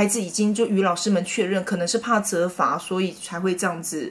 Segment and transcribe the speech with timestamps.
[0.00, 4.10] 孩子已经就与老师们确认，可能是怕责罚，所以才会这样子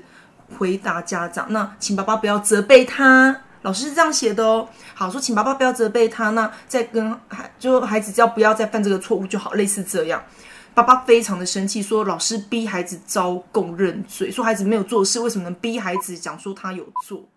[0.55, 1.51] 回答家长。
[1.51, 4.69] 那请爸爸不要责备他，老师是这样写的哦。
[4.93, 10.23] 好，说请爸爸不要责备他，那再跟孩就孩子只要不要再犯这个错误就好，类似这样。
[10.75, 17.27] 爸爸非常的生气，说老师逼孩子招供认罪，说孩子没有做事，为什么能逼孩子讲说他有做？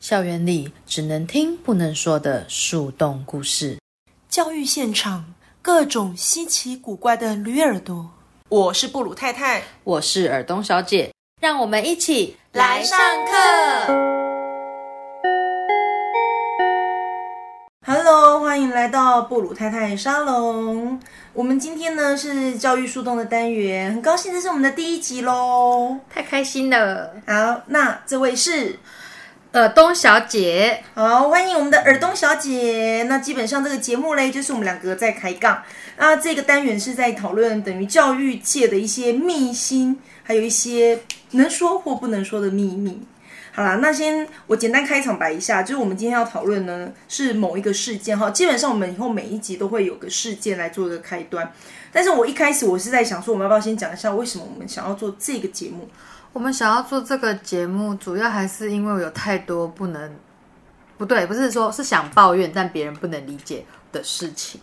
[0.00, 3.78] 校园里只能听不能说的树洞故事，
[4.28, 5.32] 教育现场
[5.68, 8.10] 各种稀奇古怪的驴耳朵。
[8.48, 13.92] 我是布鲁太太，我是尔东小姐，让我们一起来上课。
[17.86, 20.98] Hello，欢迎来到布鲁太太沙龙。
[21.34, 25.98] 我们今天呢是教育树洞的单元，很高兴这是我们的第一集喽。
[26.08, 27.12] 太开心了。
[27.26, 28.78] 好，那这位是
[29.52, 33.06] 尔东小姐，好，欢迎我们的尔东小姐。
[33.08, 35.62] 那基本上这个节目嘞，就是我们两个在开杠。
[35.96, 43.00] 那这个单元是在讨论等于教育界的一些秘辛，还有一些能说或不能说的秘密。
[43.54, 48.28] 好啦，那先我简单开场白一下，就是我们今天要讨论呢是某一个事件哈。
[48.30, 51.50] 基本上我们以后每一集都会有个事件来做一个开端。
[51.90, 55.88] 但是我一开始我是在想说，我们要不要先讲一下为什么我们想要做这个节目？
[56.38, 60.16] 我们想要做这个节目，主要还是因为有太多不能，
[60.96, 64.60] 不对，不是说是想抱怨，但别人不能理解的事情。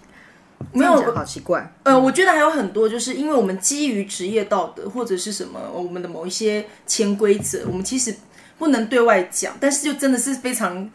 [0.72, 1.70] 没有好奇怪。
[1.84, 8.16] 呃，我觉得还有很多，就是因为我们基于职业道德或者是什么我们的某一些潜规则，我们其实
[8.58, 10.90] 不能对外讲，但是就真的是非常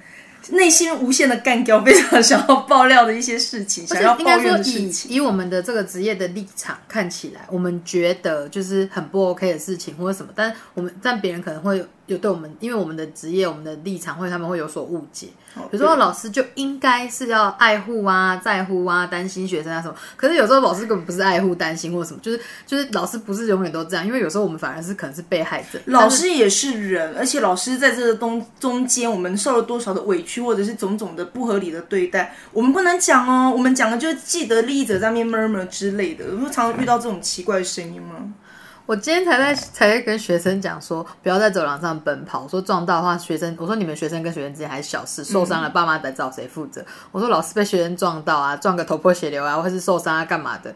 [0.51, 5.11] 内心无限的干掉，非常想要爆料的一些事情，想要抱怨的事以情。
[5.11, 15.29] 以我们的这个职业的立场看起来，我们觉得就是很不 OK 的事情或者什么，但我们但别人可能会有有对我们，因为我们的职业、我们的立场，会他们会有所误解。
[15.71, 25.81] 比如说老师就应该是要爱护啊、在乎啊、担心学生啊什么，可是有时候老师根本不是爱护、担心或什么，就是就是老师不是永远都这样，因为有时候我们反而是可能是被害者。
[25.87, 33.51] 老师也是人，而且老师在这个中中间，我们受了多少的委屈，或者是种种的不合理的对待，我们不能讲哦。
[33.51, 38.33] 我们讲的就是既得利益者在那边 murmur 之类的，会常常遇到这种奇怪的声音吗？
[38.91, 42.43] 我今天才在才在跟学生讲说，不要在走廊上奔跑。
[42.43, 46.85] 我说撞到的话，学生我说你们学生跟学生之间还是小事，受伤了爸妈得找谁负责？
[47.13, 50.75] 我说老师被学生撞到啊，撞个头破血流啊，或是受伤啊，干嘛的，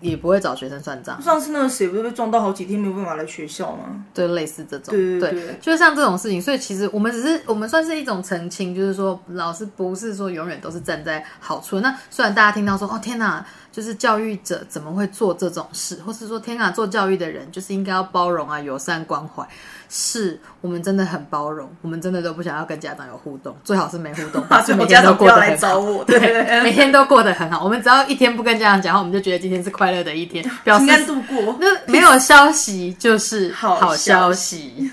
[0.00, 4.04] 也不会找学生算账，上次那个谁不是被撞到好几天没有办法来学校吗？
[4.14, 4.94] 就类似这种。
[4.94, 11.80] 对对对就是像这种事情，所以其实我们只是我们算是一种澄清，就是说老师不是说永远都是站在好处。
[11.80, 19.46] 那虽然大家听到说哦天哪，就是教育者怎么会做这种事，或是说天哪，做教育的人就是应该要包容啊、友善关怀。
[19.92, 25.78] 是我们真的很包容，我们真的都不想要跟家长有互动，最好是没互动， 但是每天都过得很家长不要来找好。
[25.80, 27.64] 我对对，每天都过得很好。
[27.64, 31.56] 我们只要一天不跟家长讲话，我们就觉得今天是快乐的一天，表示平安度过。
[31.60, 34.90] 那没有消息就是好消息。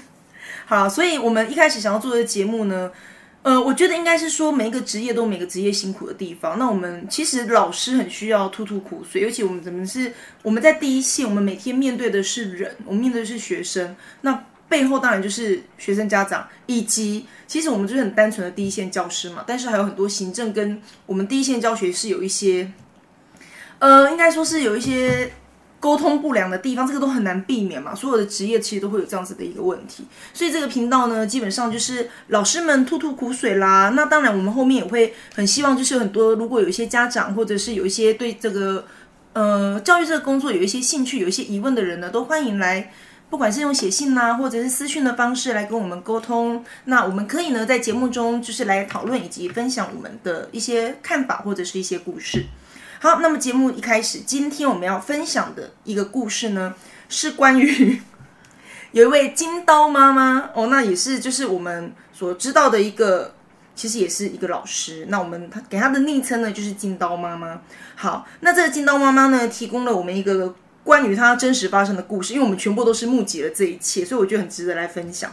[0.66, 2.92] 好，所以我们一开始想要做的节目呢，
[3.44, 6.60] 呃，我觉得应该是说每一个职业都有每个职业辛苦的地方。
[6.60, 10.12] 那我们其实老师很需要吐吐苦水，尤其我们怎么是
[10.44, 22.70] 我们在第一线，我们每天面对的是人，我们面对的是学生，那背后当然就是学生家长，以及其实我们就是很单纯的第一线教师嘛，但是还有很多行政跟我们第一线教学是有一些，
[23.80, 25.32] 呃，应该说是有一些。
[25.80, 27.94] 沟通不良的地方，这个都很难避免嘛。
[27.94, 33.92] 所有的职业其实都会有这样子的一个问题，所以这个频道呢，基本上就是老师们吐吐苦水啦。
[33.96, 38.88] 那当然，我们后面也会很希望，就是很多如果有一些家长，或者是有一些对这个
[39.34, 42.92] 呃教育这个工作有一些兴趣、有一些疑问的人呢，都欢迎来。
[43.30, 52.46] 不管是用写信呐、或者是私讯的方式来跟我们沟通，那我们可以呢在节目中就是来讨论以及分享我们的一些看法或者是一些故事。
[53.00, 56.74] 好，那么节目一开始，今天我们要分享的一个故事呢，
[57.08, 58.02] 是关于
[58.92, 63.36] 有一位金刀妈妈哦，那也是就是我们所知道的一个，
[63.76, 65.06] 其实也是一个老师。
[65.10, 67.62] 那我们他给他的昵称呢，就是金刀妈妈。
[67.96, 75.32] 好，那这个金刀妈妈呢，提供了我们一个关于她真实发生的故事，因为我们全部都是目击了这一切，所以我觉得很值得来分享。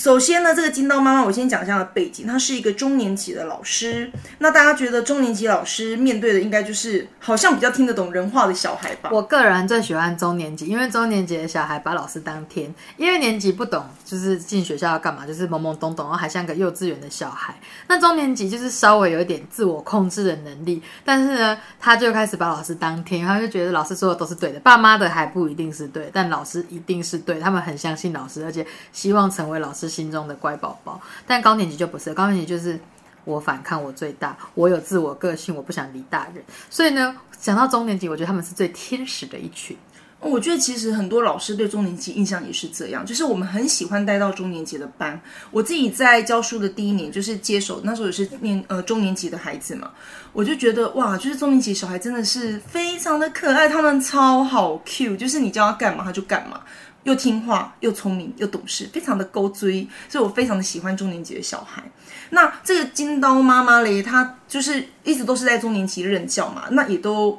[0.00, 2.26] 首先呢，这个金刀妈妈，我先讲一下她的背景。
[2.26, 4.10] 她是一个中年级的老师。
[4.38, 9.10] 那大家觉得中年级老师面对的应该就是好像比较听得懂人话的小孩吧？
[9.12, 17.54] 我个人最喜欢中年级，因为中年级的小孩把老师当天，因为年级不懂，就是进学校要干嘛，就是懵懵懂懂，然后还像个幼稚园的小孩。
[17.86, 30.98] 那中年级就是稍微有一点自我控制的能力，但是呢，他就开始把老师当天，他就觉得老师说的都是对的，爸妈的还不一定是对，但老师一定是对，他们很相信老师，而且希望成为老师心中的乖宝宝。
[31.26, 32.80] 但高年级就不是，高年级就是。
[33.26, 36.42] 我反抗，我最大，我有自我个性，我不想理大人。
[36.70, 39.76] 所以呢，讲到中年级，我觉得他们是最天使的一群。
[40.20, 45.20] 我觉得其实很多老师对中年级印象也是这样，就是我们很喜欢带到中年级的班。
[45.50, 49.90] 我自己在教书的第一年，就是接手那时候也是念呃中年级的孩子嘛，
[50.32, 56.60] 我就觉得哇，就是中年级小孩真的是非常的可爱，他们超好 Q，就是你叫他干嘛他就干嘛，
[57.04, 61.82] 又听话又聪明又懂事，非常的勾追，所以我非常的喜欢中年级的小孩。
[62.30, 67.38] 那这个金刀妈妈嘞，她就是一直都是在中年级任教嘛，那也都。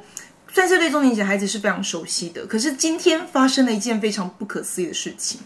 [0.54, 5.40] 算是对中年级孩子是非常熟悉的，可是今天发生了一件非常不可思议的事情。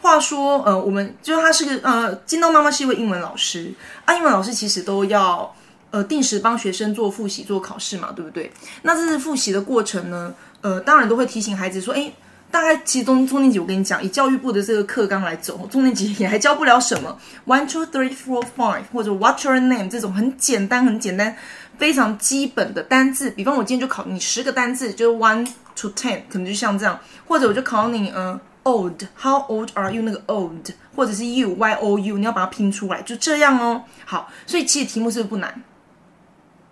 [0.00, 3.72] 话说，呃，我们就是她是个呃，金刀妈妈是一位英文老师，
[4.04, 5.54] 啊，英文老师其实都要
[5.92, 8.50] 呃定时帮学生做复习、做考试嘛，对不对？
[8.82, 12.12] 那这是复习的过程呢，呃，当然都会提醒孩子说，哎，
[12.50, 17.16] 大概其实中中年级，我跟你讲，以教育部的这个课纲来走，中年级也还教不了什么
[17.46, 21.36] ，one two three four five 或者 what's your name 这种很简单、很简单。
[21.78, 30.02] 非常基本的单字，比方我今天就考你十个单字，就是 one to ten，可能就像这样，或者我就考你，嗯，old，how old are you？
[30.02, 33.82] 那个 old，或者是 you，y o u，你要把它拼出来，就这样哦。
[34.04, 35.62] 好，所以其实题目是不是不难？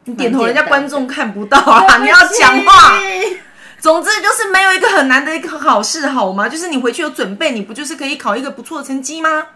[0.04, 2.98] 你点头，人家观众看不到啊，你要讲话。
[3.80, 6.48] 总之就是没有一个很难的一个考试，好吗？
[6.48, 9.46] 就是你回去有准备，你不就是可以考一个不错的成绩吗？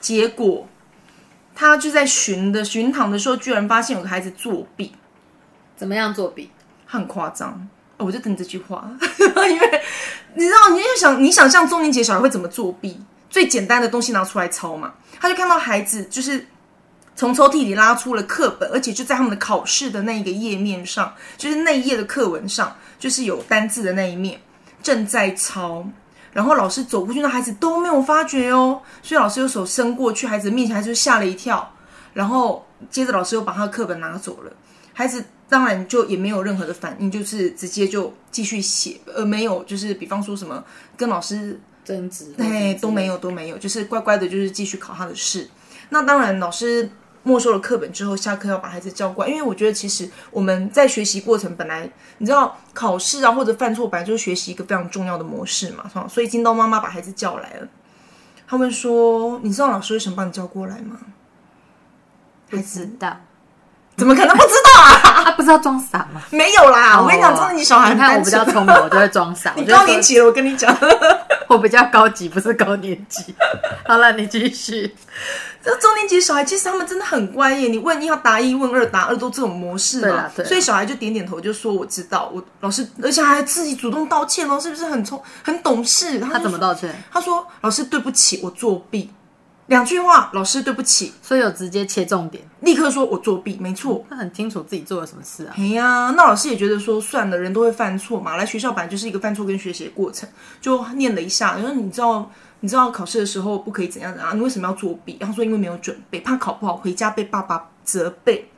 [0.00, 0.66] 结果。
[1.52, 4.94] 他就在巡的巡堂的时候，居然发现有个孩子作弊。
[5.76, 6.50] 怎么样作弊？
[6.86, 7.68] 很夸张。
[7.98, 8.90] 我就等这句话，
[9.50, 9.82] 因为
[10.34, 12.98] 你知道，你就想，你想象中年级小孩会怎么作弊？
[13.28, 14.94] 最简单的东西拿出来抄嘛。
[15.20, 16.46] 他就看到孩子就是
[17.20, 24.40] 从抽屉里拉出了课本，而且就在他们的考试的那一个页面上，就是那一页的课文上，就是有单字的那一面
[24.82, 25.86] 正在抄。
[26.32, 31.70] 然后老师走过去，那孩子都没有发觉哦，所以老师用手伸过去，孩子面前，孩子就吓了一跳。
[32.14, 34.50] 然后接着老师又把他的课本拿走了，
[34.94, 40.64] 孩子当然就也没有任何的反应，就是直接就继续写，而没有就是比方说什么
[40.96, 45.46] 跟老师争执，哎都没有都没有，就是乖乖的，就是继续考他的试。
[45.90, 46.88] 那当然老师。
[47.22, 51.88] 没收了课本之后，下课要把孩子叫过来，因为我觉得其实我们在学习过程本来，
[52.18, 57.68] 你知道考试啊或者犯错本来就是学习一个非常重要的模式嘛，所以金刀妈妈把孩子叫来了，
[58.48, 60.96] 他们说：“你知道老师为什么把你叫过来吗？”
[62.50, 63.16] 不知道，
[63.96, 65.22] 怎么可能不知道啊？
[65.24, 66.20] 他不知道装傻吗？
[66.30, 69.52] 没有啦，我跟你讲，真的你小孩，你看我比较聪明，我就会装傻。
[69.56, 70.74] 你高年级了，我跟你讲，
[71.50, 73.34] 我比较高级，不是高年级。
[73.84, 74.94] 好了，你继续。
[75.62, 80.30] 这中年级小孩其实他们真的很乖耶，你问一要答一，问二答二，都这种模式嘛。
[80.46, 82.30] 所以小孩就点点头，就说我知道。
[82.32, 86.20] 我老师，而且还自己主动道歉哦，是不是很聪很懂事？
[86.20, 86.94] 他怎么道歉？
[87.10, 89.10] 他说：“老师对不起，我作弊。”
[89.70, 94.04] 两句话，老师对不起，所以有直接切重点，立刻说我作弊，没错。
[94.10, 95.54] 他很清楚自己做了什么事啊。
[95.56, 100.28] 哎呀，那老师也觉得说算了，人都会犯错嘛，来学校本来就是一个犯错跟学习的过程，
[100.60, 102.28] 就念了一下，然后你知道。
[102.62, 104.36] 你知道考试的时候不可以怎样怎样？
[104.36, 105.16] 你为什么要作弊？
[105.18, 108.50] 然后说因为没有准备，怕考不好回家被爸爸责备。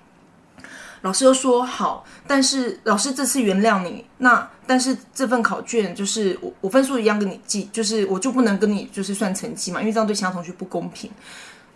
[1.02, 4.04] 老师又说好，但是老师这次原谅你。
[4.18, 11.10] 那但是这份考卷就是我我分数一样跟你记，就是我就不能跟你就是算成绩嘛，因为这样对其他同学不公平。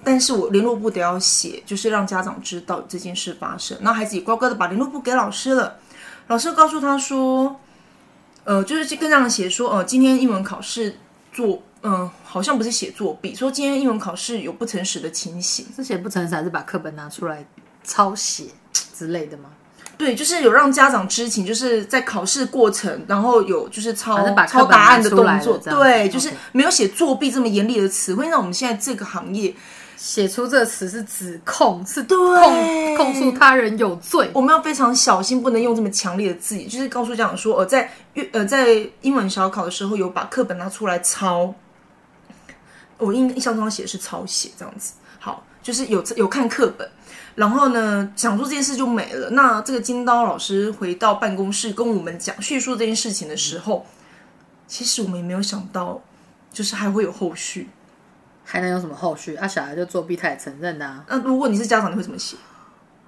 [0.03, 3.77] 但是我联络部得要写，就是让家长知道这件事发生。
[3.81, 5.77] 那孩子也乖乖的把联络部给老师了。
[6.29, 7.61] 老师告诉他说，
[8.45, 10.97] 呃，就是跟家长写说，呃，今天英文考试
[11.33, 11.63] 做。
[11.83, 17.47] 嗯，好像不是写作弊，说今天英文考试有不诚实的情形，是写不诚实还是把课本拿出来
[17.85, 18.47] 抄写
[18.97, 19.51] 之类的吗？
[19.99, 28.29] 对，就是有让家长知情，就是在考试过程，然后有就是抄抄答案的动作，对，就是没有写作弊这么严厉的词汇。
[28.29, 29.55] 那我们现在这个行业
[29.97, 37.91] 写出这个词是指控，是控控诉他人有罪，我们要非常小心，不能用这么强烈的字眼，就是告诉家长说，呃，在
[38.33, 41.55] 呃在英文小考的时候有把课本拿出来抄。
[42.99, 46.87] 我印印象中写的是抄写这样子，好，就是有有看课本，
[47.37, 49.31] 然后呢，想说这件事就没了。
[49.31, 53.87] 那这个金刀老师回到办公室跟我们讲叙述这件事情的时候，
[54.67, 56.03] 其实我们也没有想到，
[56.51, 57.69] 就是还会有后续，
[58.43, 59.37] 还能有什么后续？
[59.37, 61.05] 啊，小孩就作弊，他也承认呐。
[61.09, 62.37] 那如果你是家长，你会怎么写？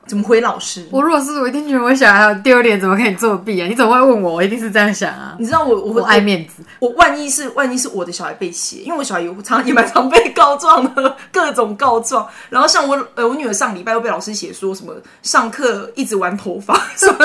[0.08, 0.84] 怎么回老师？
[0.90, 3.68] 我如果是我一定觉得我小孩很丢脸，怎么可以作弊啊？
[3.68, 4.32] 你怎么会问我？
[4.32, 5.36] 我一定是这样想啊。
[5.38, 12.26] 你知道我我我爱面子，我万一是万一是我的小孩被写，因为我小孩有常也蛮常被告状的，各种告状。
[12.48, 17.18] 然后像我呃我女儿上礼拜又被老师写说什么上课一直玩头发 什么，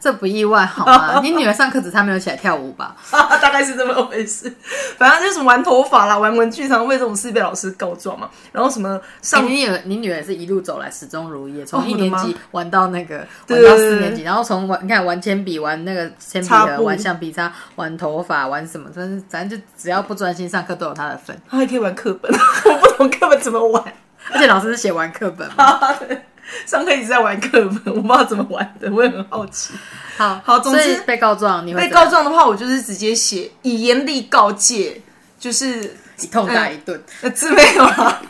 [0.00, 1.20] 这不意外好吗？
[1.22, 2.96] 你女儿上课只差没有起来跳舞吧？
[3.12, 4.52] 大概是这么回事。
[4.96, 8.28] 反正就是玩头发啦，玩文具，常为这种事被老师告状嘛。
[8.52, 21.36] 然后什么上、欸你女儿你女儿是一路走来始终如一，从一年级玩到那个玩到四年级，然后从玩你看玩铅笔、玩那个铅笔的、玩橡皮擦、玩头发、玩什么，反正反正就只要不专心上课都有他的份。
[21.48, 22.30] 他还可以玩课本，
[22.64, 23.82] 我不懂课本怎么玩。
[24.32, 25.78] 而且老师是写完课本嘛。
[26.66, 27.48] 上课一直在玩课
[27.84, 29.72] 本，我不知道怎么玩的，我也很好奇。
[30.16, 35.00] 好好总之被告状你会被告状的话，我就是直接写以严厉告诫，
[35.38, 37.00] 就是一痛打一顿。
[37.22, 38.20] 呃，字没有啦。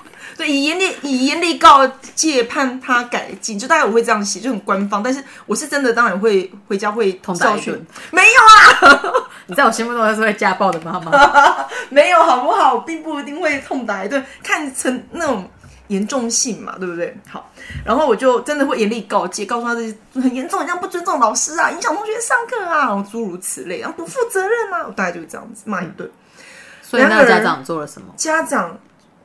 [0.40, 5.02] 对，以严厉以严厉告诫，判他改进，就大概我会这样写，就很官方。
[5.02, 7.86] 但是我是真的，当然会回家会痛打教训。
[8.10, 9.12] 没有啊，
[9.44, 11.12] 你在我心目中是会家暴的妈妈。
[11.90, 12.78] 没有，好不好？
[12.78, 15.46] 并不一定会痛打一顿，看成那种
[15.88, 17.14] 严重性嘛，对不对？
[17.28, 17.50] 好，
[17.84, 26.10] 然后我就真的会严厉告诫，告诉他这些很严重，你这样不尊重老师啊，影响同学上课啊，然后诸如此类，然后不负责任啊，我大概就是这样子骂一顿。
[26.82, 28.08] 所以那个家长做了什么？
[28.16, 28.76] 家长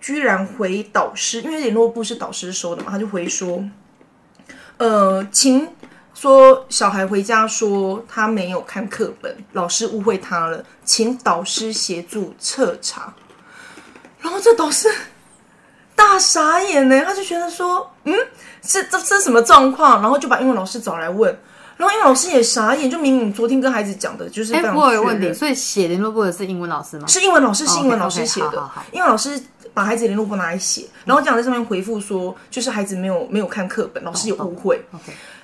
[0.06, 3.68] 居然回导师，因为联络部是导师收的嘛，他就回说，
[4.78, 5.68] 呃，请
[6.14, 13.16] 说小孩回家说他没有看课本，老师误会他了，请导师协助彻查。
[14.20, 14.94] 然后这导师
[15.96, 18.14] 大傻眼呢，他就觉得说，嗯，
[18.62, 20.04] 是这这什么状况？
[20.04, 21.36] 然后就把英文老师找来问。
[21.78, 27.08] 然后英文老师也傻眼，就明明昨天跟孩子讲的，就是哎、非常不过有问题，所以写联络簿的是英文老师吗？
[27.08, 28.52] 是英文老师，是英文老师写的。
[28.52, 29.42] 好好好英文老师
[29.74, 34.80] 把孩子联络簿拿来写，然后家长在上面回复说，就是孩子没有没有看课本，老师有误会。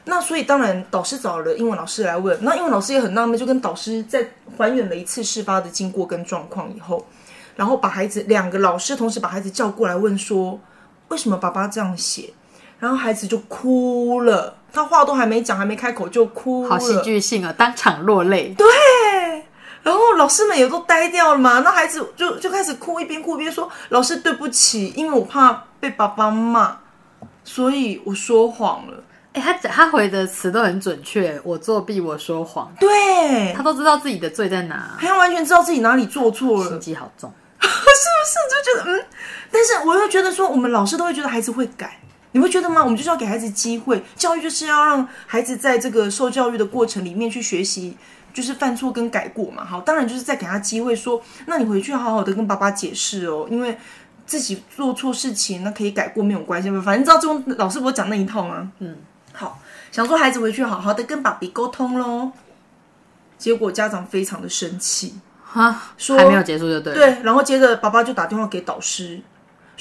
[0.05, 4.25] 那所以当然导师找了英文老师来问，那英文老师也很纳闷，就跟导师在
[4.57, 7.05] 还原了一次事发的经过跟状况以后，
[7.57, 10.57] 然后把孩子两个老师同时把孩子叫过来问说，
[11.09, 12.33] 为什么爸爸这样写？
[12.79, 18.53] 然后孩子就哭了，他话都还没讲，还没开口就哭了，好戏剧性啊，当场落泪。
[18.57, 18.67] 对，
[19.83, 26.77] 然后老师们也都呆掉了嘛，那孩子就就开始哭，一边哭一边说：“老师对不起，因为我怕被爸爸骂，
[27.43, 29.03] 所以我说谎了。
[29.33, 37.31] 哎、他他回的词都很准确，我作弊，我说谎”，对他，都知道自己的罪在哪，他完全知道自己哪里做错了，心机好重。
[37.61, 37.69] 是不
[38.25, 38.83] 是？
[38.83, 39.05] 就觉得嗯，
[39.51, 42.00] 但是我又觉得说，我们老师都会觉得孩子会改。
[42.31, 42.83] 你会觉得吗？
[42.83, 47.97] 我们就是要给孩子机会，教育就是要让孩子在这个受教育的过程里面去学习，
[48.33, 49.65] 就是犯错跟改过嘛。
[49.65, 53.77] 好，当然就是再给他机会说，那你回去好好的跟爸爸解释哦，因为
[54.25, 56.81] 自己做错事情，那可以改过没有关系嘛。
[56.81, 58.71] 反正知道这种老师不是讲那一套吗？
[58.79, 58.97] 嗯，
[59.33, 59.59] 好，
[59.91, 62.31] 想说孩子回去好好的跟爸比沟通喽。
[63.37, 66.93] 结果家长非常的生气，哈，说还没有结束就对。
[66.93, 69.19] 对，然后接着爸爸就打电话给导师，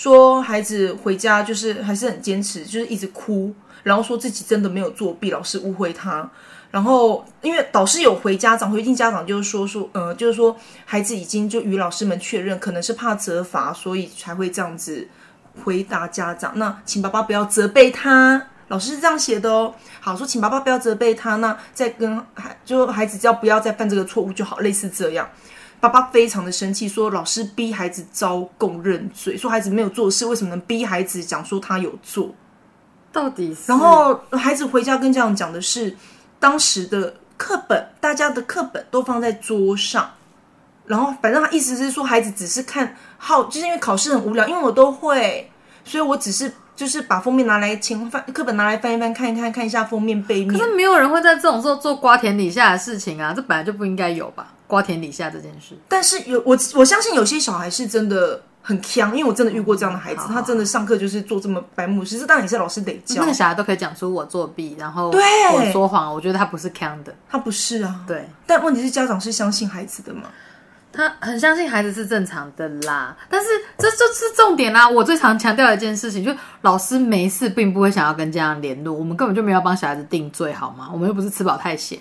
[0.00, 3.52] 说孩子回家就是还是很坚持，就是一直哭，
[3.82, 6.26] 然后说自己真的没有作弊，老师误会他。
[6.70, 15.06] 然后因为导师有回家长，回进家长就是说说，呃，就是说孩子已经就与老师们确认，可能是怕责罚，所以才会这样子
[15.62, 16.52] 回答家长。
[16.56, 18.42] 那请爸爸不要责备他。
[18.68, 25.28] 老师是这样写的哦，好说，请爸爸不要责备他，那再跟孩就孩子只要不要再犯这个错误就好，类似这样。
[25.80, 32.34] 爸爸非常的生气，说老师逼孩子招供认罪，说孩子没有做事，为什么能逼孩子讲说他有做？
[33.10, 35.96] 到底是然后孩子回家跟家长讲的是，
[36.38, 40.10] 当时的课本，大家的课本都放在桌上，
[40.86, 45.50] 然后反正他意思是说，孩子只是看好，就是因为考试很无聊，因为我都会，
[45.82, 50.56] 所以我只是就是把封面拿来前翻课本拿来翻一翻，看一看，看一下封面背面。
[50.56, 54.52] 可是没有人会在这种时候做瓜田李下的事情啊，这本来就不应该有吧？
[54.70, 65.20] 瓜田李下这件事，但是有我我相信有些小孩是真的很强，因为我真的遇过这样的孩子，好好他真的上课就是做这么白目事，这当然也是老师得教那个，小孩都可以讲出我作弊，然后对
[65.52, 67.12] 我说谎，我觉得他不是坑的。
[67.28, 68.04] 他不是啊。
[68.06, 70.24] 对但问题是家长是相信孩子的嘛？
[70.92, 73.46] 他很相信孩子是正常的啦，但是
[73.78, 74.88] 这就是重点啦。
[74.88, 80.90] 我最常强调的一件事情，就是老师没事并不会想要跟家长联络，我们根本就没有帮小孩子定罪，好吗？
[80.92, 81.96] 我们又不是吃饱太闲，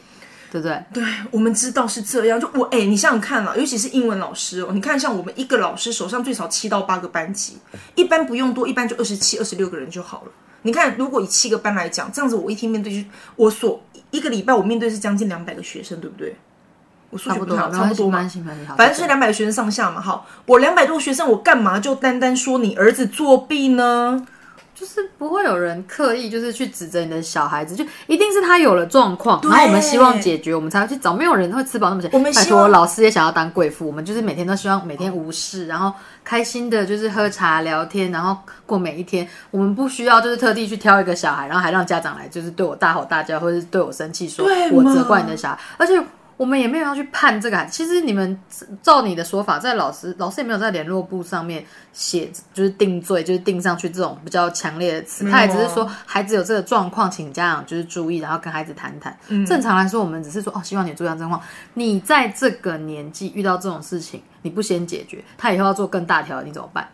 [0.51, 0.83] 对不对？
[0.93, 2.39] 对，我们知道是这样。
[2.39, 7.57] 就我哎、你想想看啦，尤其是英文老师哦，你看像我们一个老师手上最少七到八个班级，
[7.95, 10.31] 一般不用多，一般就二十七、二十六个人就好了。
[10.63, 16.35] 你看，如果以七个班来讲，这样子我一天面对就我所一个礼拜我面对是将近两百个学生，对不对？
[17.11, 18.19] 我数学不好，差不多嘛
[18.77, 19.99] 反正就是两百个学生上下嘛。
[19.99, 24.27] 好，我两百多个学生，我干嘛就单单说你儿子作弊呢？
[24.79, 31.13] 就是不会有人刻意就是去指责你的小孩子，就一定是他有了状况，然后我们希望解决，我们才会去找。
[31.13, 32.09] 没有人会吃饱那么闲。
[32.13, 35.91] 我们希望老师也想要当贵妇，我们就是每天都希望每天无事，然后
[36.23, 39.27] 开心的，就是喝茶聊天，然后过每一天。
[39.51, 46.01] 我们不需要就是特地去挑一个小孩，然后还让家长来就是对我大吼大叫，或者是对我生气，说我责怪你的小孩，而且。
[46.39, 48.39] 我们也没有要去判这个其实你们
[48.81, 55.29] 照你的说法，在老师老师也没有在联络簿上面写，就是定罪，就是定上去这种比较强烈的词。
[55.29, 59.13] 他也只是说孩子有这个状况，请家长就是注意，然后跟孩子谈谈。
[59.45, 61.41] 正常来说，我们只是说哦，希望你注意到状况。
[61.73, 66.87] 你在这个年纪遇到这种事情，你不先解决，他以后要做更大条，你怎么办？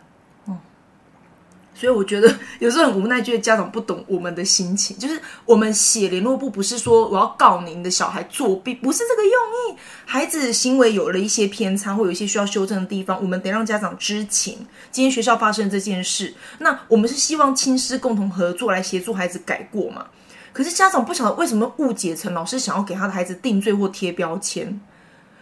[1.78, 4.96] 所以我觉得 有时候很无奈，觉得家长不懂我们的心情。
[4.96, 9.78] 就是我们写联络簿，不是说我要告您的小孩作弊，不是这个用意。
[10.06, 14.66] 孩子行为有了一些偏差，或有一些需要修正的地方，我们得让家长知情。
[14.90, 20.06] 今天学校发生这件事，那我们是希望亲师共同合作来协助孩子改过嘛？
[20.52, 24.80] 可是家长不晓得为什么误解成老师想要给他的孩子定罪或贴标签。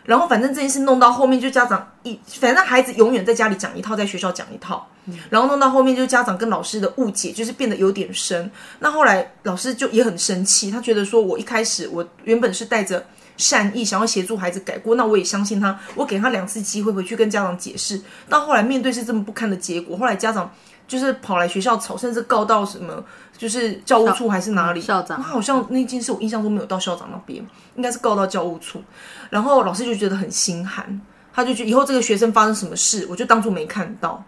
[0.05, 4.87] 然后反正这件事弄到后面，就家长一，反正孩子永远在家里讲一套，在学校讲一套，
[5.31, 8.51] 然后弄到后面，就家长跟老师的误解就是变得有点深。
[8.81, 13.05] 那后来老师就也很生气，他觉得说我一开始我原本是带着
[13.37, 18.01] 善意想要协助孩子改过，那我也相信他，我给他两次机会回去跟家长解释。
[18.29, 20.53] 到后来面对是这么不堪的结果，后来家长
[20.87, 23.03] 就是跑来学校吵，甚至告到什么
[23.37, 28.83] 就是教务处还是哪里校长那好像那件事我印象中没有到校长那边，应该是告到教务处。
[29.29, 31.01] 然后老师就觉得很心寒，
[31.33, 34.25] 他就觉得以后这个学生发生什么事，我就当做没看到。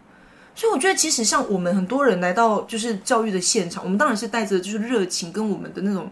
[0.55, 6.11] 所以我觉得，其实像我们很多人来到就是教育的现场，我们当然是带着就是热情跟我们的那种，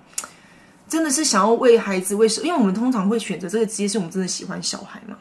[0.86, 5.16] 真的是想要为孩子为社，因为我们通常会选择这个职业，是我们真的喜欢小孩嘛。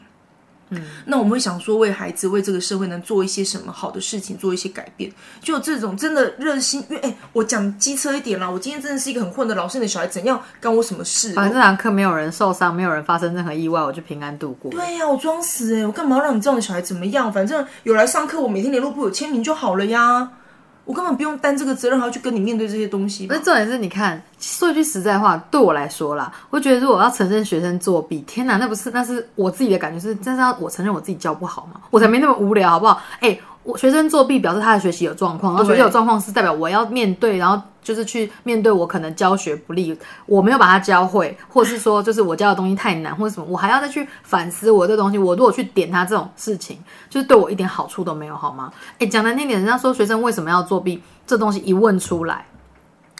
[0.70, 5.12] 嗯，那我们会想说，为孩子、为这个社会能做一些什么好的事情，做一些改变。
[5.42, 11.32] 就有这种真的热心，因为哎，我讲机车一点啦，我今天真的是一个很混的老师，你的小孩怎样，干我什么事？
[11.34, 14.70] 反正这堂课没有人受伤，没有人发生任何意外，我就平安度过。
[14.70, 17.32] 对呀、我装死哎、我干嘛要让你这样的小孩怎么样？
[17.32, 20.30] 反正有来上课，我每天联络簿有签名就好了呀。
[20.84, 23.42] 我根本不用担这个责任，还要去跟你面对这些东西吧那。
[23.42, 31.80] 重点是，你看，说一句实在话，对我来说啦，我觉得如果要承认学生作弊，天哪，那不是那是我自己的感觉是，真是要我承认我自己教不好嘛？
[31.90, 33.00] 我才没那么无聊，好不好？
[33.20, 45.18] 哎、我学生作弊表示他的学习有状况，然后学习有状况是代表我要面对，然后就是去面对我可能教学不利，我没有把它教会，或是说就是我教的东西太难或者什么，我还要再去反思我这东西。
[45.18, 48.72] 我如果去点他这种事情，就是对我一点好处都没有，好吗？
[48.98, 52.46] 诶，讲难听点，人家说学生为什么要作弊，这东西一问出来。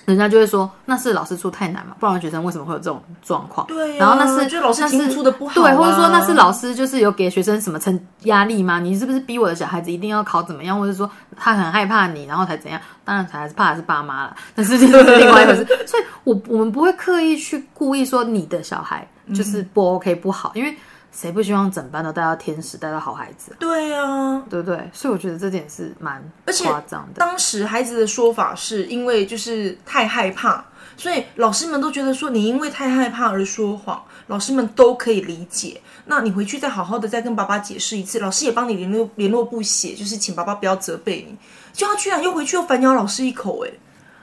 [0.07, 3.67] 人家就会说那是老师出太难嘛，不然学生为什么会有这种状况？
[3.67, 8.81] 对啊然后那是就老师出的不好啊对，或者说那是老师就是有给学生什么成压力吗？
[8.81, 12.81] 你是不是逼我的小孩子一定要考怎么样，或者说他很害怕你，然后才怎样？
[13.05, 15.65] 当然还是怕的是爸妈了，但是这是另外一回事。
[15.87, 20.75] 所以我我们不会刻意去故意说你的小孩就是不 OK 不好，因为
[21.15, 24.91] 谁不希望整班都带到天使，带到好孩子，对呀、对不对？
[24.93, 26.21] 所以我觉得这点是蛮
[26.65, 27.21] 夸张的。
[27.21, 30.65] 当时孩子的说法是因为就是太害怕，
[30.97, 35.81] 所以老师们都觉得说你因为太害怕而说谎，老师们都可以理解。
[36.07, 41.39] 那你回去再好好的再跟爸爸解释一次，老师也帮你联络联络部写，就是请爸爸不要责备你。
[41.73, 43.71] 就他居然又回去又反咬老师一口、哎，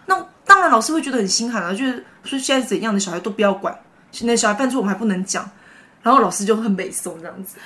[0.06, 3.75] 那当然老师会觉得很心寒啊，就是说现在怎样的小孩都不要管，
[4.12, 5.49] 现在小孩犯错我们还不能讲，
[6.01, 7.57] 然后老师就很北宋这样子。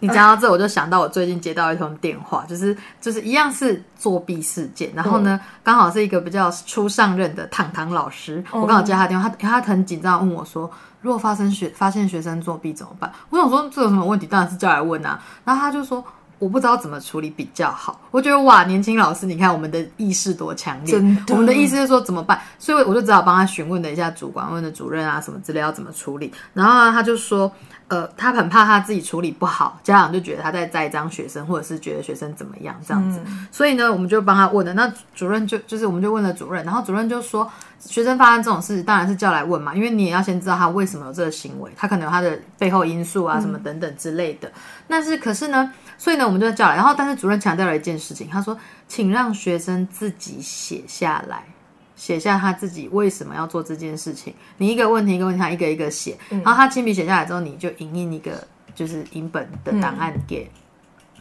[0.00, 13.10] 你讲到这，我就想到我最近接到一通电话，就是就是一样是作弊事件，然后呢，刚好是一个比较初上任的糖糖老师，我刚好接他电话，他他很紧张地问我说，如果发生学发现学生作弊怎么办？
[13.30, 14.26] 我想说这有什么问题？
[14.26, 16.04] 当然是叫来问啊，然后他就说。
[16.40, 20.96] 我不知道怎么处理比较好，我觉得哇，年轻老师，你看我们的意识多强烈，
[21.30, 27.50] 我们的意思是说怎么办，所以我就只好帮他询问了一下主管，问了主任啊什么之类要怎么处理，然后啊他就说，
[27.88, 33.20] 呃，他很怕他自己处理不好，家长就觉得他在栽赃学生，或者是觉得学生怎么样这样子，
[33.52, 34.72] 所以呢，我们就帮他问了。
[34.72, 44.50] 那主任就就是我们就问了主任，然后主任就说，学生发生这种事，当然是叫来问嘛，因为你也要先知道他为什么有这个行为，他可能有他的背后因素啊什么等等之类的。
[44.88, 51.44] 但是可是呢，所以呢，我们就叫来，然后但是主任强调了一件事情，他说，请让学生自己写下来。
[51.96, 60.50] 写下他自己为什么要做这件事情，你一个问题一个问题，他一个一个写，然后他亲笔写下来之后，你就影印一个就是影本的档案给、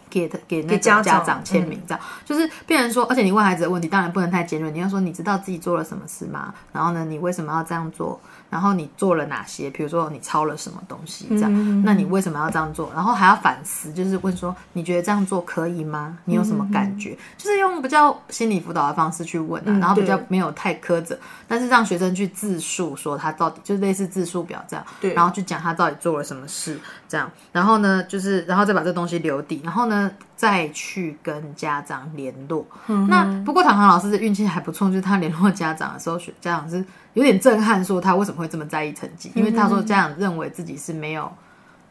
[0.09, 1.43] 给的给那个家长。
[1.43, 6.53] 签名，这样、就是变成说，而且你问孩子的问题，当然不能太尖锐，你要说你知道自己做了什么事吗？
[6.71, 8.19] 然后呢，你为什么要这样做？
[8.53, 9.67] 然后你做了哪些？
[9.71, 12.91] 比如说你抄了什么东西，这样，那你为什么要这样做？
[12.93, 16.19] 然后还要反思，就是问说你觉得这样做可以吗？
[16.25, 17.17] 你有什么感觉？
[17.35, 32.63] 就是用比较心理辅导的方式去问啊，然后比较没有太苛责，但是让学生去自述说他到底就是类似自述表这样，对然后去讲他到底做了什么事这样，然后呢就是然后再把这东西留底，然后呢再去跟家长联络。
[33.09, 41.31] 那不过唐唐老师的运气还不错，就是他联络家长的时候，学家长是有点震撼，说他为什么会这么在意成绩，因为他说家长认为自己是没有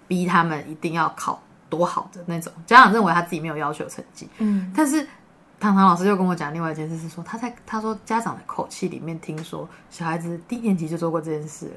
[0.09, 5.07] 逼他们一定要考多好的那种，家长认为他自己没有要求成绩，嗯，但是
[5.61, 11.71] 唐唐老师又跟我讲另外一件事，是说他在他说家长的口气里面听说小孩子低年级就做过这件事，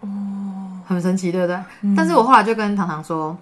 [0.00, 0.08] 哦，
[0.86, 1.94] 很神奇，对不对？
[1.94, 3.36] 但是我后来就跟唐唐说，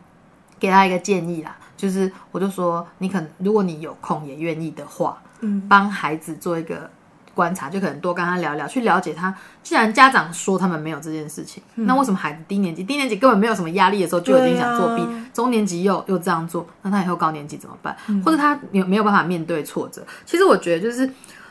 [0.58, 6.90] 给他一个建议啦，就是我就说你可能如果你有空也愿意的话，嗯，帮孩子做一个。
[7.38, 9.32] 观察就可能多跟他聊聊，去了解他。
[9.62, 17.96] 既然家长说他们没有这件事情，那为什么孩子低年级低年级根本没有什么压力的时候就已经想作弊，啊中年级又又这样做，那他以后高年级怎么办？
[18.24, 20.04] 或者他有没有办法面对挫折？
[20.26, 21.08] 其实我觉得就是。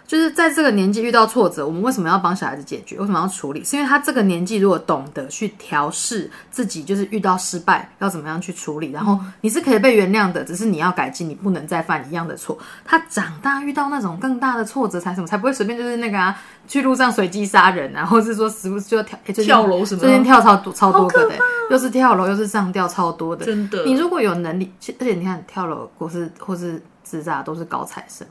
[0.08, 2.98] 就是在这个年纪遇到挫折，我们为什么要帮小孩子解决？
[2.98, 3.62] 为什么要处理？
[3.62, 12.58] 是因为他这个年纪如果懂得去调试自己，就是遇到失败要怎么样去处理，然后你是可以被原谅的，只是你要改进，你不能再犯一样的错。
[12.86, 16.34] 他长大遇到那种更大的挫折才什么，才不会随便就是那个啊，
[16.70, 21.36] 去路上随机杀人啊，或是说时不时就跳、诶最近跳楼什么的最近跳超多超多个的、
[21.70, 28.26] 又是跳楼又是上吊超多的，真的你如果有能力，而且你看跳楼或是或是自杀都是高材生，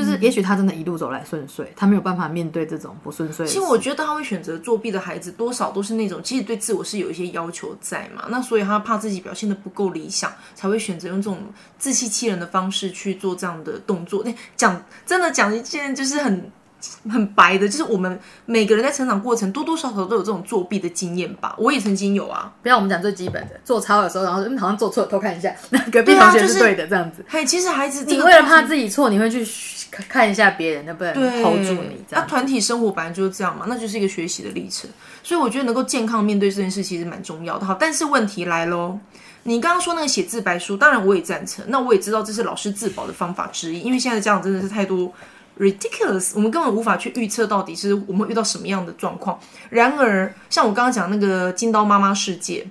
[0.00, 3.46] 就是也许他真的一路走来顺遂，他没有办法面对这种不顺遂。
[3.46, 8.26] 其实我觉得他会选择作弊的孩子，多少都是那种其实对自我是有一些要求在嘛。
[8.30, 11.38] 那所以他怕自己表现的不够理想，才会选择用这种
[11.78, 14.22] 自欺欺人的方式去做这样的动作。
[14.24, 16.50] 那讲真的讲一件就是很。
[17.10, 21.54] 很白的，就是我们每个人在成长过程多多少少都有这种作弊的经验吧。
[21.58, 22.52] 我也曾经有啊。
[22.62, 27.24] 不要我们讲最基本的，做操的时候，然后嗯好像做错了，偷看一下，那隔壁同学是对的这样子。
[27.28, 29.46] 嘿，其实孩子你为了怕自己错，你会去
[29.90, 32.22] 看看一下别人能不能对 hold 住你这那。
[32.22, 34.88] 团体生活本来就是这样嘛，那就是一个学习的历程。
[35.22, 37.66] 所以我觉得能够健康面对这件事其实蛮重要的。
[37.66, 38.98] 好，但是问题来喽，
[39.42, 45.12] 你刚刚说那个写自白书，当然我也赞成，那我也知道这是老师自保的方法之一，因为现在的家长真的是太多
[45.60, 49.38] ridiculous，我们根本无法去预测到底是我们遇到什么样的状况。
[49.68, 52.70] 然而，像我刚刚讲那个金刀妈妈事件，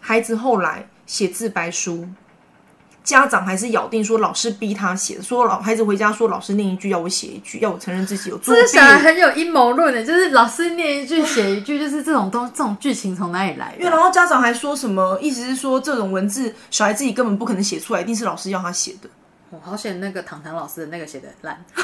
[0.00, 2.08] 孩子后来写自白书。
[3.02, 8.72] 家长还是咬定说老师逼他写，说老孩子回家说老师念一句要我写一句，要我承认自己有作弊这个。
[8.72, 13.88] 小孩很有阴谋论的，就是老师念一句写一句，就是这种东这种剧情从哪里来的？
[13.88, 19.08] 然后家长还说什么，意思是说这种文字小孩自己根本不可能写出来，一定是老师要他写的。
[19.48, 21.64] 我好险，那个唐唐老师的那个写的烂，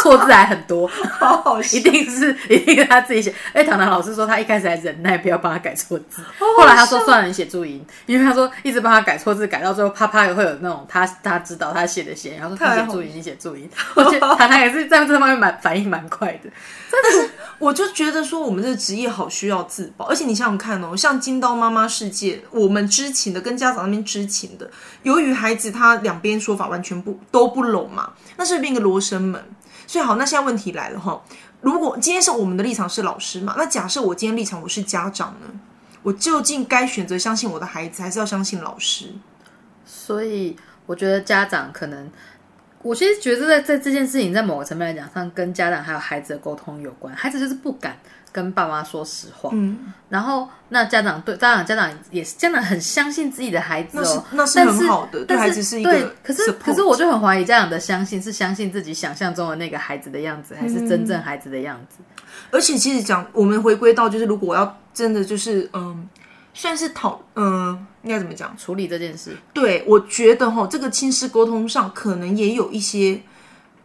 [0.00, 0.86] 错字还很多，
[1.18, 3.34] 好好一定是 一定是他自己写。
[3.52, 13.68] 哎，唐唐老师说他一开始还忍耐，不要帮他改错字，后来他说算了，你写注音，因为他说一直帮他改错字，改到最后啪啪也会有那种他他知道他写的写，然后说你写注音，你写注音。
[13.94, 16.50] 我觉得唐唐也是在这方面蛮反应蛮快的。
[17.58, 24.68] 我就觉得说我们这个职业好需要自保，而且你想想看哦，像金刀妈妈世界，我们知情的跟家长那边知情的，
[25.04, 29.40] 由于孩子他两边说法完全不都不拢嘛，那是不是变个罗生门？
[29.92, 31.22] 最好，那现在问题来了哈，
[31.60, 35.46] 如果今天是我们的立场是老师嘛，那假设我今天立场我是家长呢，
[36.02, 39.12] 我究竟该选择相信我的孩子，还是要相信老师？
[39.84, 42.10] 所以我觉得家长可能，
[42.82, 47.14] 我其实觉得在在这件事情，在某个层面来讲上，跟家长还有孩子的沟通有关。
[47.14, 47.96] 孩子就是不敢
[48.30, 61.98] 跟爸妈说实话，嗯，然后那家长对家长家长也是家长很相信自己的孩子那是哦，那是很好的，对孩子是一个对，可是可是我就很怀疑家长的相信是相信自己想象中的那个孩子的样子，还是真正孩子的样子？
[62.50, 66.08] 而且其实讲，我们回归到就是，如果我要真的就是嗯，
[66.54, 68.56] 算是讨嗯，应该怎么讲？
[68.56, 73.22] 处理这件事，对我觉得哈，这个亲师沟通上可能也有一些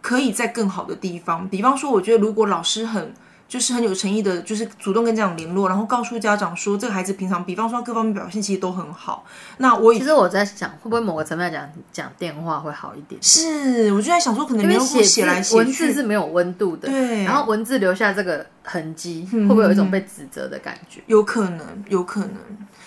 [0.02, 1.48] 可以在更好的地方。
[1.48, 3.14] 比方说，我觉得如果老师很
[3.48, 9.24] 就是很有诚意的，就是主动跟家长联络，然后告诉家长说，这个孩子平常，比方说各方面表现其实都很好。
[9.58, 13.22] 那我其实我在想，会不会某个层面讲讲电话会好一点？
[13.24, 21.02] 是，我就在想说，可能因为联络簿写写来写去字是没有温度的，对然后文字留下这个痕迹，会不会有一种被指责的感觉？
[21.08, 22.36] 有可能，有可能。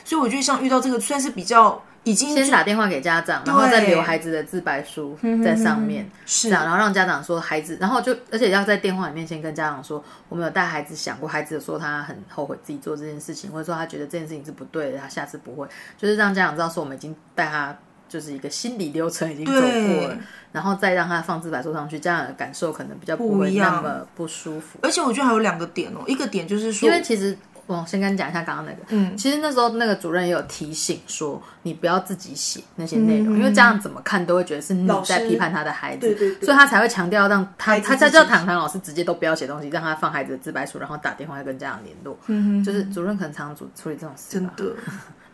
[0.05, 6.49] 所以我觉得像遇到这个，算是比较已经先打电话给家长，然后再留孩子的自白书在上面，是。
[6.49, 17.77] 这样，然后让家长说孩子，然后就而且要在电话里面先跟家长说，我们有带孩子想过，孩子说他很后悔自己做这件事情，或者说他觉得这件事情是不对的，他下次不会，就是让家长知道说我们已经带他
[18.09, 20.19] 就是一个心理流程已经走过了，
[20.51, 24.81] 然后再让他放自白书上去，家长的感受可能比较不会那么不舒服。
[24.83, 27.37] 而且我觉得还有两个点哦，一个点就是说，因为其实
[27.79, 36.45] 我先跟你讲一下刚刚那个，嗯，其实那时候那个主任也有提醒说，你不要自己写那些内容，因为家长怎么看都会觉得是你在批判他的孩子，对对对。
[36.47, 44.75] 所以他才会强调让他他才叫堂堂老师直接都不要写东西，让他放孩子的自白书，然后打电话跟家长联络，嗯就是主任可能常常处处理这种事吧，真的。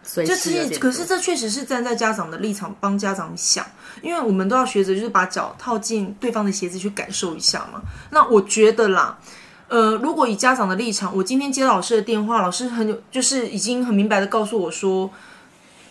[0.08, 3.66] 所以就其实，可是这确实是站在家长的立场帮家长想，
[4.02, 7.82] 因为我们都要学着就是把脚套进对方的鞋子去感受一下嘛。
[8.08, 9.18] 那我觉得啦，
[9.68, 15.10] 呃，如果以家长的立场，我今天接老师的电话，老师很有就是已经很明白的告诉我说，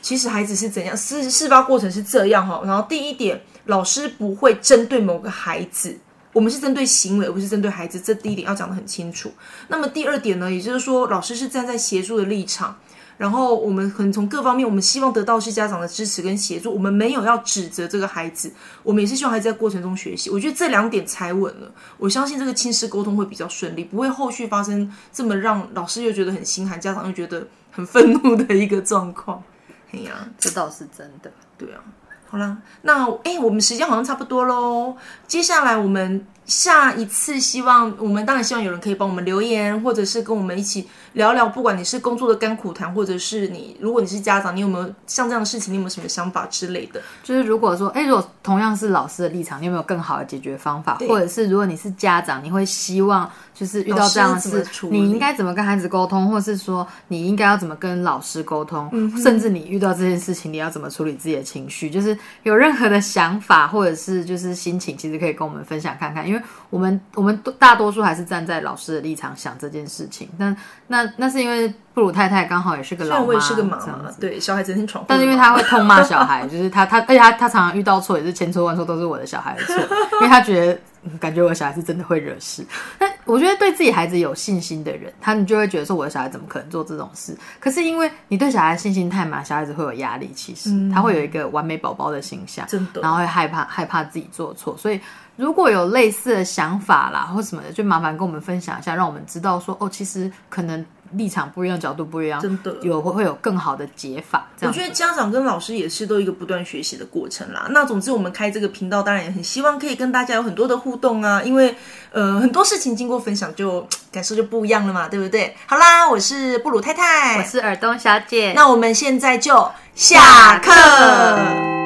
[0.02, 2.62] 其实孩子是怎样，事事发过程是这样哈。
[2.66, 5.98] 然后第一点，老师不会针对某个孩子。
[6.32, 9.32] 我们是针对行为，而不是针对孩子，这第一点要讲的很清楚。
[9.70, 12.78] 那么第二点呢，也就是说，老师是站在协助的立场，
[13.18, 18.52] 然后我们可能从各方面，我们希望得到是家长的支持跟协助，我们没有要指责这个孩子，
[18.84, 20.30] 我们也是希望孩子在过程中学习。
[20.30, 29.42] 我觉得这两点才稳了，我相信这个亲师沟通会比较顺利，不会后续发生这么让老师又觉得很心寒，家长又觉得很愤怒的一个状况。
[29.94, 31.32] 哎呀，这倒是真的。
[31.58, 31.80] 对啊，
[32.28, 34.98] 好啦，那哎，我们时间好像差不多喽。
[35.26, 47.02] 接下来我们下一次希望，我们当然希望有人可以帮我们留言，或者是跟我们一起聊聊，不管你是工作的甘苦谈，或者是你，如果你是家长，你有没有像这样的事情，你有没有什么想法之类的？
[47.24, 50.96] 就是如果说，哎，如果同样是老师的立场，你有没有更好的解决方法？
[51.08, 58.92] 或者是如果你是家长，你会希望就是遇到这样的事，你应该怎么跟孩子沟通，或是说你应该要怎么跟老师沟通？
[59.18, 61.90] 甚至你遇到这件事情，你要怎么处理自己的情绪？
[61.90, 66.35] 就是有任何的想法或者是就是心情，其实可以跟我们分享看看，因为
[66.70, 70.30] 我们我们大多数还是站在老师的立场想这件事情。
[70.38, 70.56] 但
[70.88, 79.76] 那那是因为布鲁太太刚好也是个老妈，我也是个妈妈，对，小孩整天闯祸，但是因为他会痛骂小孩，就是他他，而且他他常常遇到错也是千错万错都是我的小孩的错，
[80.14, 80.80] 因为他觉得、嗯、
[81.20, 82.66] 感觉我的小孩是真的会惹事。
[82.98, 87.38] 但我觉得对自己孩子有信心的人，他们就会觉得说我的小孩怎么可能做这种事？
[87.60, 95.00] 可是因为你对小孩信心太满，小孩子会有压力，其实、他会有一个完美宝宝的形象，真的，然后会害怕害怕自己做错，所以。
[95.38, 104.48] 如果有类似的想法啦，或什么的，就麻烦跟我们分享一下，让我们知道说，哦，其实可能立场不一样，角度不一样，真的有会会有更好的解法。
[104.62, 107.68] 我觉得家长跟老师也是都一个不断学习的过程啦。
[107.70, 111.76] 那总之，我们开这个频道，当然也很希望可以跟大家有很多的互动啊，因为
[112.12, 115.56] 呃很多事情经过分享就感受就不一样了嘛，对不对？
[115.68, 121.85] 好啦，我是布鲁太太，我是尔东小姐，那我们现在就下课。